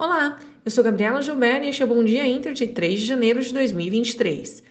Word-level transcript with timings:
Olá, 0.00 0.38
eu 0.64 0.70
sou 0.70 0.82
Gabriela 0.82 1.20
Gilberto 1.20 1.66
e 1.66 1.68
este 1.68 1.82
é 1.82 1.84
o 1.84 1.88
Bom 1.88 2.02
Dia 2.02 2.26
Inter 2.26 2.54
de 2.54 2.66
3 2.66 3.00
de 3.00 3.04
janeiro 3.04 3.42
de 3.42 3.52
2023. 3.52 4.62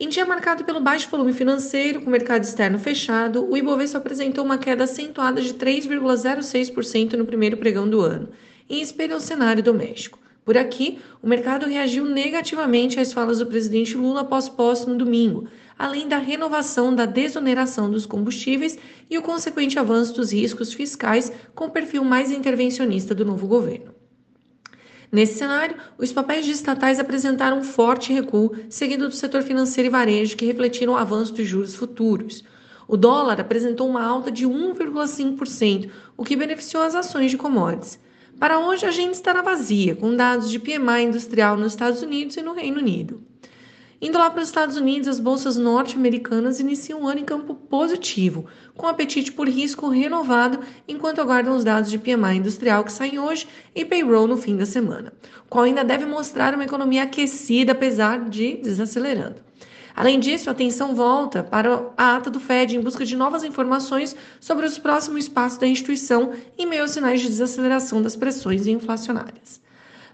Em 0.00 0.08
dia 0.08 0.26
marcado 0.26 0.64
pelo 0.64 0.80
baixo 0.80 1.08
volume 1.08 1.32
financeiro, 1.32 2.00
com 2.00 2.08
o 2.08 2.10
mercado 2.10 2.42
externo 2.42 2.76
fechado, 2.76 3.48
o 3.48 3.56
Ibovespa 3.56 3.98
apresentou 3.98 4.44
uma 4.44 4.58
queda 4.58 4.82
acentuada 4.82 5.40
de 5.40 5.54
3,06% 5.54 7.12
no 7.12 7.24
primeiro 7.24 7.56
pregão 7.56 7.88
do 7.88 8.00
ano, 8.00 8.30
em 8.68 8.80
espelho 8.80 9.14
ao 9.14 9.20
cenário 9.20 9.62
doméstico. 9.62 10.18
Por 10.44 10.58
aqui, 10.58 10.98
o 11.22 11.28
mercado 11.28 11.66
reagiu 11.66 12.04
negativamente 12.04 12.98
às 12.98 13.12
falas 13.12 13.38
do 13.38 13.46
presidente 13.46 13.96
Lula 13.96 14.22
após 14.22 14.48
posse 14.48 14.88
no 14.88 14.98
domingo, 14.98 15.46
além 15.78 16.08
da 16.08 16.18
renovação 16.18 16.92
da 16.92 17.06
desoneração 17.06 17.88
dos 17.88 18.06
combustíveis 18.06 18.76
e 19.08 19.16
o 19.16 19.22
consequente 19.22 19.78
avanço 19.78 20.14
dos 20.14 20.32
riscos 20.32 20.72
fiscais 20.74 21.30
com 21.54 21.66
o 21.66 21.70
perfil 21.70 22.02
mais 22.02 22.32
intervencionista 22.32 23.14
do 23.14 23.24
novo 23.24 23.46
governo. 23.46 23.93
Nesse 25.14 25.38
cenário, 25.38 25.76
os 25.96 26.12
papéis 26.12 26.44
de 26.44 26.50
estatais 26.50 26.98
apresentaram 26.98 27.60
um 27.60 27.62
forte 27.62 28.12
recuo, 28.12 28.50
seguido 28.68 29.08
do 29.08 29.14
setor 29.14 29.44
financeiro 29.44 29.86
e 29.86 29.90
varejo, 29.90 30.36
que 30.36 30.44
refletiram 30.44 30.94
o 30.94 30.96
avanço 30.96 31.32
dos 31.32 31.46
juros 31.46 31.76
futuros. 31.76 32.42
O 32.88 32.96
dólar 32.96 33.40
apresentou 33.40 33.88
uma 33.88 34.02
alta 34.02 34.28
de 34.28 34.44
1,5%, 34.44 35.88
o 36.16 36.24
que 36.24 36.34
beneficiou 36.34 36.82
as 36.82 36.96
ações 36.96 37.30
de 37.30 37.36
commodities. 37.36 37.96
Para 38.40 38.58
hoje, 38.58 38.86
a 38.86 38.88
agenda 38.88 39.12
estará 39.12 39.40
vazia, 39.40 39.94
com 39.94 40.16
dados 40.16 40.50
de 40.50 40.58
PMI 40.58 41.04
industrial 41.04 41.56
nos 41.56 41.74
Estados 41.74 42.02
Unidos 42.02 42.36
e 42.36 42.42
no 42.42 42.52
Reino 42.52 42.80
Unido. 42.80 43.22
Indo 44.04 44.18
lá 44.18 44.28
para 44.28 44.42
os 44.42 44.48
Estados 44.48 44.76
Unidos, 44.76 45.08
as 45.08 45.18
bolsas 45.18 45.56
norte-americanas 45.56 46.60
iniciam 46.60 47.00
o 47.00 47.08
ano 47.08 47.20
em 47.20 47.24
campo 47.24 47.54
positivo, 47.54 48.44
com 48.76 48.86
apetite 48.86 49.32
por 49.32 49.48
risco 49.48 49.88
renovado, 49.88 50.60
enquanto 50.86 51.22
aguardam 51.22 51.56
os 51.56 51.64
dados 51.64 51.90
de 51.90 51.96
PMI 51.96 52.36
industrial 52.36 52.84
que 52.84 52.92
saem 52.92 53.18
hoje 53.18 53.48
e 53.74 53.82
payroll 53.82 54.26
no 54.26 54.36
fim 54.36 54.58
da 54.58 54.66
semana, 54.66 55.10
qual 55.48 55.64
ainda 55.64 55.82
deve 55.82 56.04
mostrar 56.04 56.52
uma 56.52 56.66
economia 56.66 57.04
aquecida, 57.04 57.72
apesar 57.72 58.28
de 58.28 58.58
desacelerando. 58.58 59.36
Além 59.96 60.20
disso, 60.20 60.50
a 60.50 60.52
atenção 60.52 60.94
volta 60.94 61.42
para 61.42 61.90
a 61.96 62.16
ata 62.16 62.28
do 62.28 62.38
Fed 62.38 62.76
em 62.76 62.82
busca 62.82 63.06
de 63.06 63.16
novas 63.16 63.42
informações 63.42 64.14
sobre 64.38 64.66
os 64.66 64.78
próximos 64.78 65.30
passos 65.30 65.56
da 65.56 65.66
instituição 65.66 66.34
em 66.58 66.66
meio 66.66 66.82
aos 66.82 66.90
sinais 66.90 67.22
de 67.22 67.28
desaceleração 67.28 68.02
das 68.02 68.16
pressões 68.16 68.66
inflacionárias. 68.66 69.63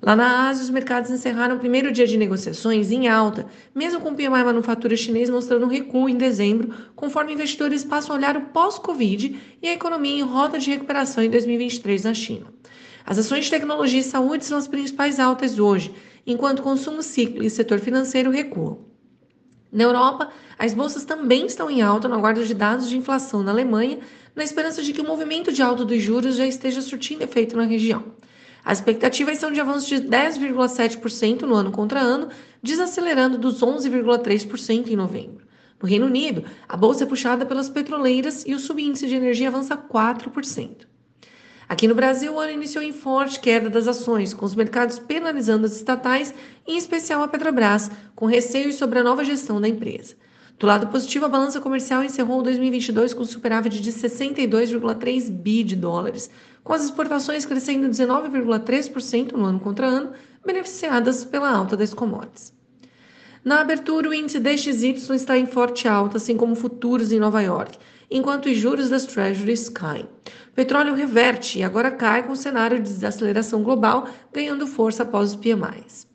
Lá 0.00 0.14
na 0.14 0.48
Ásia, 0.48 0.62
os 0.62 0.70
mercados 0.70 1.10
encerraram 1.10 1.56
o 1.56 1.58
primeiro 1.58 1.90
dia 1.90 2.06
de 2.06 2.16
negociações 2.16 2.92
em 2.92 3.08
alta, 3.08 3.46
mesmo 3.74 4.00
com 4.00 4.10
o 4.10 4.14
PMI 4.14 4.44
manufatura 4.44 4.96
chinês 4.96 5.28
mostrando 5.28 5.66
um 5.66 5.68
recuo 5.68 6.08
em 6.08 6.16
dezembro, 6.16 6.72
conforme 6.94 7.32
investidores 7.32 7.82
passam 7.82 8.14
a 8.14 8.18
olhar 8.18 8.36
o 8.36 8.46
pós-Covid 8.46 9.40
e 9.60 9.68
a 9.68 9.72
economia 9.72 10.20
em 10.20 10.22
rota 10.22 10.58
de 10.58 10.70
recuperação 10.70 11.24
em 11.24 11.30
2023 11.30 12.04
na 12.04 12.14
China. 12.14 12.46
As 13.04 13.18
ações 13.18 13.46
de 13.46 13.50
tecnologia 13.50 14.00
e 14.00 14.04
saúde 14.04 14.44
são 14.44 14.56
as 14.56 14.68
principais 14.68 15.18
altas 15.18 15.58
hoje, 15.58 15.92
enquanto 16.24 16.62
consumo 16.62 17.02
ciclo 17.02 17.42
e 17.42 17.50
setor 17.50 17.80
financeiro 17.80 18.30
recuam. 18.30 18.86
Na 19.72 19.82
Europa, 19.82 20.30
as 20.58 20.74
bolsas 20.74 21.04
também 21.04 21.46
estão 21.46 21.68
em 21.70 21.82
alta 21.82 22.06
no 22.06 22.14
aguardo 22.14 22.44
de 22.44 22.54
dados 22.54 22.88
de 22.88 22.96
inflação 22.96 23.42
na 23.42 23.50
Alemanha, 23.50 23.98
na 24.34 24.44
esperança 24.44 24.82
de 24.82 24.92
que 24.92 25.00
o 25.00 25.06
movimento 25.06 25.50
de 25.50 25.60
alta 25.60 25.84
dos 25.84 26.00
juros 26.00 26.36
já 26.36 26.46
esteja 26.46 26.80
surtindo 26.80 27.24
efeito 27.24 27.56
na 27.56 27.64
região. 27.64 28.04
As 28.68 28.80
expectativas 28.80 29.38
são 29.38 29.50
de 29.50 29.62
avanço 29.62 29.88
de 29.88 29.96
10,7% 29.96 31.40
no 31.40 31.54
ano 31.54 31.72
contra 31.72 32.00
ano, 32.00 32.28
desacelerando 32.62 33.38
dos 33.38 33.62
11,3% 33.62 34.88
em 34.88 34.94
novembro. 34.94 35.46
No 35.80 35.88
Reino 35.88 36.04
Unido, 36.04 36.44
a 36.68 36.76
bolsa 36.76 37.04
é 37.04 37.06
puxada 37.06 37.46
pelas 37.46 37.70
petroleiras 37.70 38.44
e 38.46 38.54
o 38.54 38.58
subíndice 38.58 39.06
de 39.06 39.14
energia 39.14 39.48
avança 39.48 39.74
4%. 39.74 40.86
Aqui 41.66 41.88
no 41.88 41.94
Brasil, 41.94 42.34
o 42.34 42.38
ano 42.38 42.52
iniciou 42.52 42.84
em 42.84 42.92
forte 42.92 43.40
queda 43.40 43.70
das 43.70 43.88
ações, 43.88 44.34
com 44.34 44.44
os 44.44 44.54
mercados 44.54 44.98
penalizando 44.98 45.64
as 45.64 45.74
estatais, 45.74 46.34
em 46.66 46.76
especial 46.76 47.22
a 47.22 47.28
Petrobras, 47.28 47.90
com 48.14 48.26
receios 48.26 48.74
sobre 48.74 48.98
a 48.98 49.02
nova 49.02 49.24
gestão 49.24 49.62
da 49.62 49.66
empresa. 49.66 50.14
Do 50.58 50.66
lado 50.66 50.88
positivo, 50.88 51.24
a 51.24 51.28
balança 51.28 51.60
comercial 51.60 52.02
encerrou 52.02 52.42
2022 52.42 53.14
com 53.14 53.24
superávit 53.24 53.80
de 53.80 53.92
62,3 53.92 55.30
bi 55.30 55.62
de 55.62 55.76
dólares, 55.76 56.28
com 56.64 56.72
as 56.72 56.82
exportações 56.82 57.46
crescendo 57.46 57.88
19,3% 57.88 59.32
no 59.32 59.44
ano 59.44 59.60
contra 59.60 59.86
ano, 59.86 60.12
beneficiadas 60.44 61.24
pela 61.24 61.48
alta 61.48 61.76
das 61.76 61.94
commodities. 61.94 62.52
Na 63.44 63.60
abertura, 63.60 64.08
o 64.08 64.14
índice 64.14 64.40
DXY 64.40 65.14
está 65.14 65.38
em 65.38 65.46
forte 65.46 65.86
alta, 65.86 66.16
assim 66.16 66.36
como 66.36 66.56
futuros 66.56 67.12
em 67.12 67.20
Nova 67.20 67.40
York, 67.40 67.78
enquanto 68.10 68.46
os 68.46 68.56
juros 68.56 68.88
das 68.88 69.06
Treasuries 69.06 69.68
caem. 69.68 70.08
Petróleo 70.56 70.94
reverte 70.94 71.60
e 71.60 71.62
agora 71.62 71.92
cai 71.92 72.26
com 72.26 72.32
o 72.32 72.36
cenário 72.36 72.78
de 72.78 72.90
desaceleração 72.90 73.62
global, 73.62 74.08
ganhando 74.32 74.66
força 74.66 75.04
após 75.04 75.30
os 75.30 75.36
PMIs. 75.36 76.07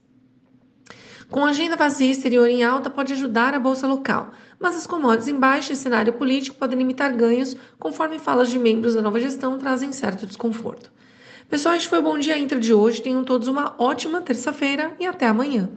Com 1.33 1.43
a 1.43 1.49
agenda 1.49 1.75
vazia 1.75 2.11
exterior 2.11 2.47
em 2.47 2.63
alta 2.63 2.91
pode 2.91 3.11
ajudar 3.11 3.55
a 3.55 3.59
bolsa 3.59 3.87
local, 3.87 4.33
mas 4.59 4.75
as 4.75 4.85
commodities 4.85 5.29
em 5.29 5.35
baixa 5.35 5.73
e 5.73 5.75
cenário 5.75 6.13
político 6.13 6.55
podem 6.55 6.77
limitar 6.77 7.11
ganhos, 7.11 7.57
conforme 7.79 8.19
falas 8.19 8.51
de 8.51 8.59
membros 8.59 8.93
da 8.93 9.01
nova 9.01 9.19
gestão 9.19 9.57
trazem 9.57 9.91
certo 9.91 10.27
desconforto. 10.27 10.91
Pessoal, 11.49 11.73
este 11.73 11.89
foi 11.89 11.97
o 11.97 12.03
Bom 12.03 12.19
Dia 12.19 12.37
Inter 12.37 12.59
de 12.59 12.71
hoje. 12.71 13.01
Tenham 13.01 13.23
todos 13.23 13.47
uma 13.47 13.73
ótima 13.79 14.21
terça-feira 14.21 14.95
e 14.99 15.07
até 15.07 15.25
amanhã. 15.25 15.71